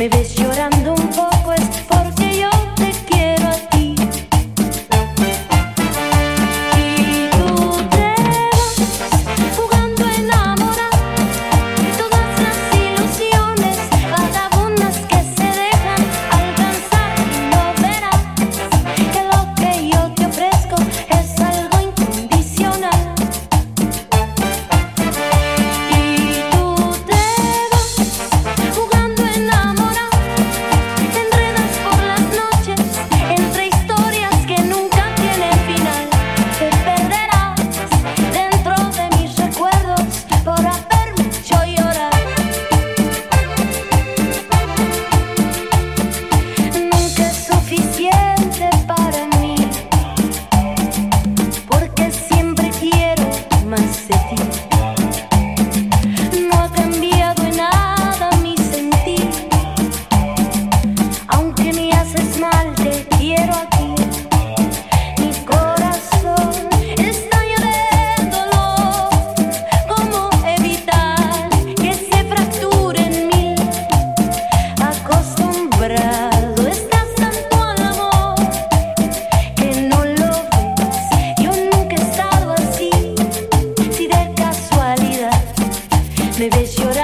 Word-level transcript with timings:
Me 0.00 0.08
ves 0.08 0.34
llorando 0.34 0.94
un 0.94 1.08
poco. 1.08 1.29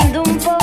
ando 0.00 0.22
un 0.22 0.38
poco 0.38 0.57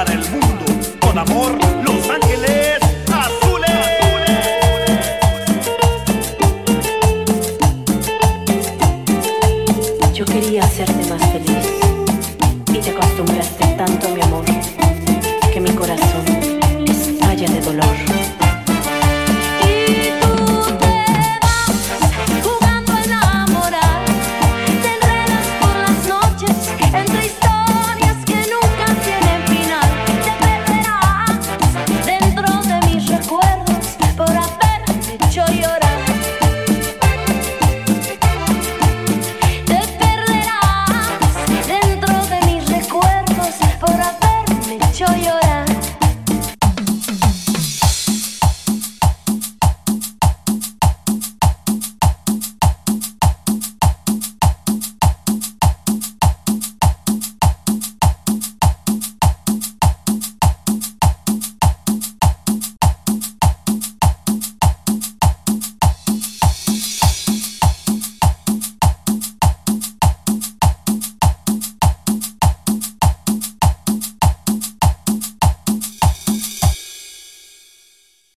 para 0.00 0.14
el 0.14 0.30
mundo. 0.30 0.64
Con 0.98 1.18
amor, 1.18 1.58
Los 1.84 2.08
Ángeles 2.08 2.78
Azules. 3.12 3.70
Yo 10.14 10.24
quería 10.24 10.64
hacerte 10.64 11.06
más 11.10 11.20
feliz 11.32 11.66
y 12.72 12.78
te 12.78 12.90
acostumbraste 12.90 13.66
tanto 13.76 14.08
a 14.08 14.10
mi 14.12 14.22
amor 14.22 14.44
que 15.52 15.60
mi 15.60 15.70
corazón 15.72 16.24
estalla 16.86 17.46
de 17.50 17.60
dolor. 17.60 18.19